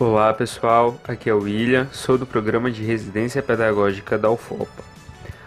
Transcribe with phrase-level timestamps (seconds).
[0.00, 4.84] Olá pessoal, aqui é o William, sou do programa de residência pedagógica da UFOPA.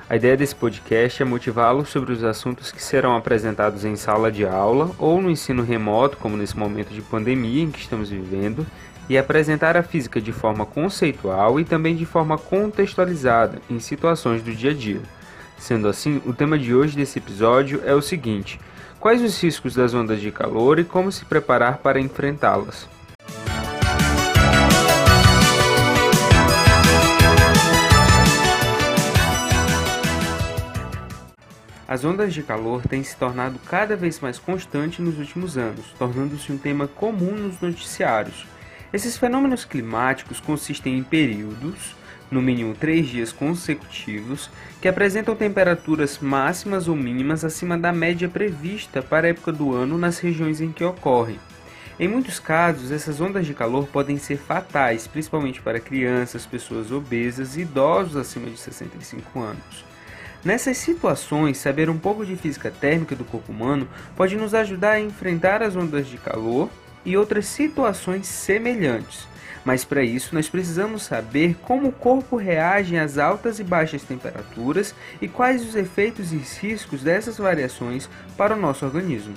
[0.10, 4.46] A ideia desse podcast é motivá-los sobre os assuntos que serão apresentados em sala de
[4.46, 8.68] aula ou no ensino remoto, como nesse momento de pandemia em que estamos vivendo,
[9.08, 14.54] e apresentar a física de forma conceitual e também de forma contextualizada em situações do
[14.54, 15.02] dia a dia.
[15.58, 18.60] Sendo assim, o tema de hoje desse episódio é o seguinte:
[19.00, 22.90] quais os riscos das ondas de calor e como se preparar para enfrentá-las?
[31.92, 36.50] As ondas de calor têm se tornado cada vez mais constantes nos últimos anos, tornando-se
[36.50, 38.46] um tema comum nos noticiários.
[38.94, 41.94] Esses fenômenos climáticos consistem em períodos,
[42.32, 44.50] no mínimo três dias consecutivos,
[44.82, 49.98] que apresentam temperaturas máximas ou mínimas acima da média prevista para a época do ano
[49.98, 51.42] nas regiões em que ocorrem.
[52.00, 57.58] Em muitos casos, essas ondas de calor podem ser fatais, principalmente para crianças, pessoas obesas
[57.58, 59.92] e idosos acima de 65 anos.
[60.44, 65.00] Nessas situações, saber um pouco de física térmica do corpo humano pode nos ajudar a
[65.00, 66.68] enfrentar as ondas de calor
[67.06, 69.28] e outras situações semelhantes.
[69.64, 74.96] Mas para isso, nós precisamos saber como o corpo reage às altas e baixas temperaturas
[75.22, 79.36] e quais os efeitos e riscos dessas variações para o nosso organismo.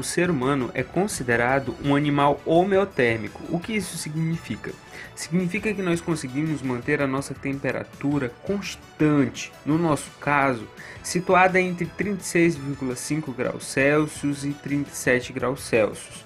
[0.00, 3.42] O ser humano é considerado um animal homeotérmico.
[3.50, 4.72] O que isso significa?
[5.14, 10.66] Significa que nós conseguimos manter a nossa temperatura constante, no nosso caso,
[11.02, 16.24] situada entre 36,5 graus Celsius e 37 graus Celsius.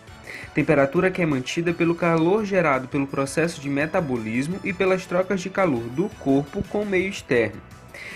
[0.54, 5.50] Temperatura que é mantida pelo calor gerado pelo processo de metabolismo e pelas trocas de
[5.50, 7.60] calor do corpo com o meio externo.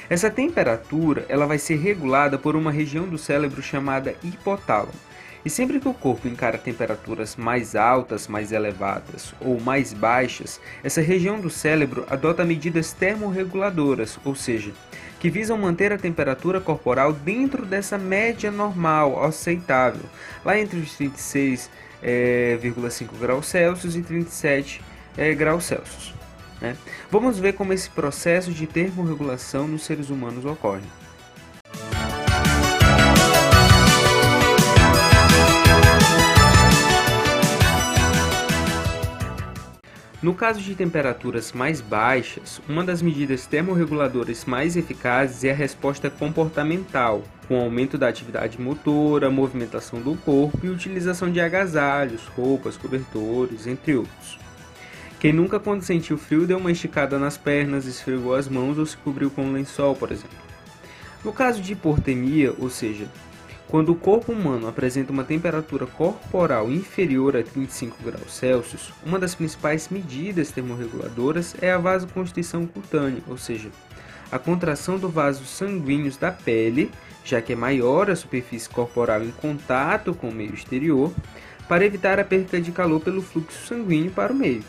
[0.09, 5.08] Essa temperatura ela vai ser regulada por uma região do cérebro chamada hipotálamo.
[5.45, 11.01] E sempre que o corpo encara temperaturas mais altas, mais elevadas ou mais baixas, essa
[11.01, 14.73] região do cérebro adota medidas termorreguladoras, ou seja,
[15.21, 20.05] que visam manter a temperatura corporal dentro dessa média normal, aceitável,
[20.45, 21.69] lá entre os 36,5
[22.03, 22.59] é,
[23.20, 24.81] graus Celsius e 37
[25.17, 26.15] é, graus Celsius.
[26.61, 26.77] Né?
[27.11, 30.83] Vamos ver como esse processo de termorregulação nos seres humanos ocorre.
[40.20, 46.11] No caso de temperaturas mais baixas, uma das medidas termorreguladoras mais eficazes é a resposta
[46.11, 53.68] comportamental, com aumento da atividade motora, movimentação do corpo e utilização de agasalhos, roupas, cobertores,
[53.68, 54.40] entre outros.
[55.20, 58.96] Quem nunca, quando sentiu frio, deu uma esticada nas pernas, esfregou as mãos ou se
[58.96, 60.36] cobriu com um lençol, por exemplo.
[61.24, 63.07] No caso de hipotermia, ou seja,
[63.68, 69.34] quando o corpo humano apresenta uma temperatura corporal inferior a 35 graus Celsius, uma das
[69.34, 73.68] principais medidas termorreguladoras é a vasoconstrição cutânea, ou seja,
[74.33, 76.90] a contração do vasos sanguíneos da pele,
[77.23, 81.12] já que é maior a superfície corporal em contato com o meio exterior,
[81.68, 84.64] para evitar a perda de calor pelo fluxo sanguíneo para o meio.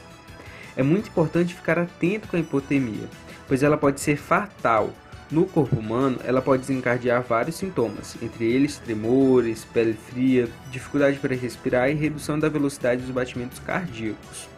[0.75, 3.07] É muito importante ficar atento com a hipotermia,
[3.47, 4.93] pois ela pode ser fatal,
[5.31, 11.35] no corpo humano, ela pode desencadear vários sintomas, entre eles tremores, pele fria, dificuldade para
[11.35, 14.49] respirar e redução da velocidade dos batimentos cardíacos.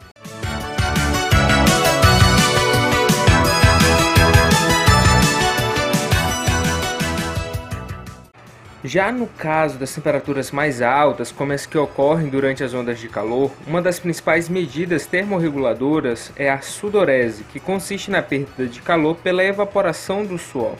[8.83, 13.07] Já no caso das temperaturas mais altas, como as que ocorrem durante as ondas de
[13.07, 19.17] calor, uma das principais medidas termorreguladoras é a sudorese, que consiste na perda de calor
[19.17, 20.73] pela evaporação do suor.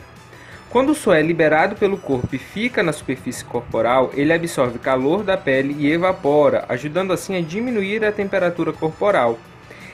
[0.68, 5.22] Quando o suor é liberado pelo corpo e fica na superfície corporal, ele absorve calor
[5.22, 9.38] da pele e evapora, ajudando assim a diminuir a temperatura corporal.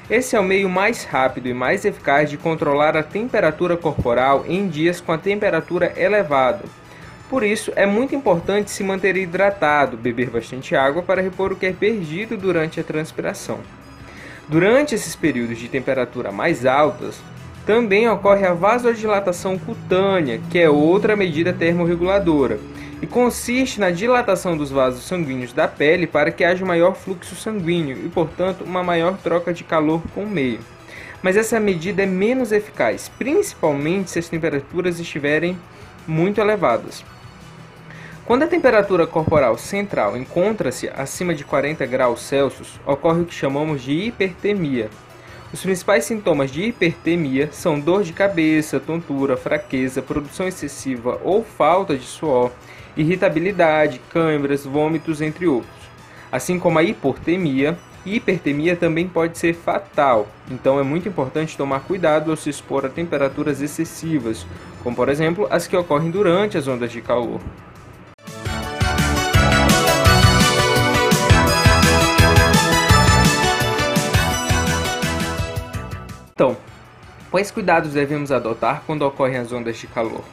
[0.08, 4.66] Esse é o meio mais rápido e mais eficaz de controlar a temperatura corporal em
[4.66, 6.64] dias com a temperatura elevada.
[7.28, 11.66] Por isso, é muito importante se manter hidratado, beber bastante água para repor o que
[11.66, 13.60] é perdido durante a transpiração.
[14.48, 17.20] Durante esses períodos de temperatura mais altas,
[17.66, 22.58] também ocorre a vasodilatação cutânea, que é outra medida termorreguladora,
[23.02, 27.98] e consiste na dilatação dos vasos sanguíneos da pele para que haja maior fluxo sanguíneo
[28.06, 30.60] e, portanto, uma maior troca de calor com o meio.
[31.22, 35.58] Mas essa medida é menos eficaz, principalmente se as temperaturas estiverem
[36.06, 37.04] muito elevadas.
[38.28, 43.80] Quando a temperatura corporal central encontra-se acima de 40 graus Celsius, ocorre o que chamamos
[43.80, 44.90] de hipertermia,
[45.50, 51.96] Os principais sintomas de hipertermia são dor de cabeça, tontura, fraqueza, produção excessiva ou falta
[51.96, 52.52] de suor,
[52.94, 55.72] irritabilidade, câimbras, vômitos, entre outros.
[56.30, 62.30] Assim como a hipotermia, hipertermia também pode ser fatal, então é muito importante tomar cuidado
[62.30, 64.46] ao se expor a temperaturas excessivas,
[64.82, 67.40] como por exemplo as que ocorrem durante as ondas de calor.
[77.30, 80.24] Quais cuidados devemos adotar quando ocorrem as ondas de calor?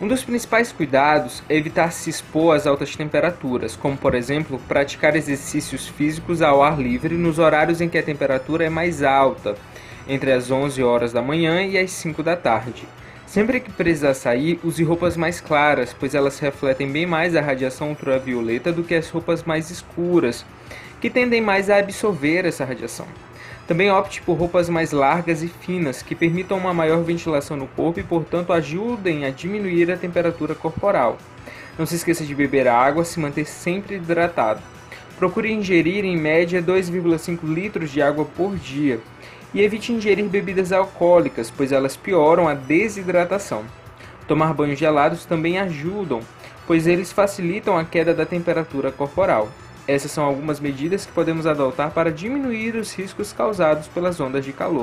[0.00, 5.16] Um dos principais cuidados é evitar se expor às altas temperaturas, como por exemplo, praticar
[5.16, 9.54] exercícios físicos ao ar livre nos horários em que a temperatura é mais alta,
[10.06, 12.86] entre as 11 horas da manhã e as 5 da tarde.
[13.26, 17.88] Sempre que precisar sair, use roupas mais claras, pois elas refletem bem mais a radiação
[17.88, 20.44] ultravioleta do que as roupas mais escuras,
[21.00, 23.06] que tendem mais a absorver essa radiação.
[23.66, 27.98] Também opte por roupas mais largas e finas, que permitam uma maior ventilação no corpo
[27.98, 31.18] e, portanto, ajudem a diminuir a temperatura corporal.
[31.76, 34.62] Não se esqueça de beber água, se manter sempre hidratado.
[35.18, 39.00] Procure ingerir em média 2,5 litros de água por dia
[39.52, 43.64] e evite ingerir bebidas alcoólicas, pois elas pioram a desidratação.
[44.28, 46.20] Tomar banhos gelados também ajudam,
[46.66, 49.48] pois eles facilitam a queda da temperatura corporal.
[49.88, 54.52] Essas são algumas medidas que podemos adotar para diminuir os riscos causados pelas ondas de
[54.52, 54.82] calor.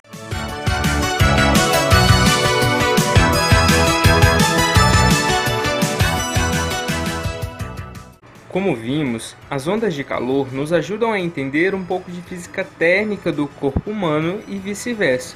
[8.48, 13.30] Como vimos, as ondas de calor nos ajudam a entender um pouco de física térmica
[13.30, 15.36] do corpo humano e vice-versa.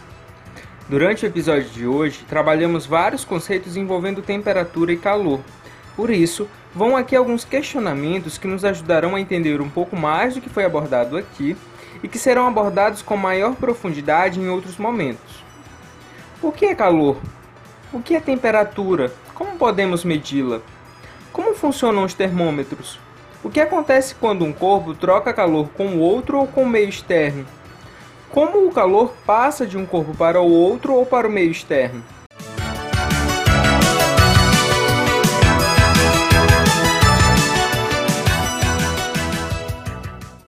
[0.88, 5.42] Durante o episódio de hoje, trabalhamos vários conceitos envolvendo temperatura e calor,
[5.98, 10.42] por isso, vão aqui alguns questionamentos que nos ajudarão a entender um pouco mais do
[10.42, 11.58] que foi abordado aqui
[12.04, 15.44] e que serão abordados com maior profundidade em outros momentos.
[16.40, 17.18] O que é calor?
[17.92, 19.12] O que é temperatura?
[19.34, 20.62] Como podemos medi-la?
[21.34, 23.00] Como funcionam os termômetros?
[23.44, 26.90] O que acontece quando um corpo troca calor com o outro ou com o meio
[26.90, 27.44] externo?
[28.30, 32.04] Como o calor passa de um corpo para o outro ou para o meio externo?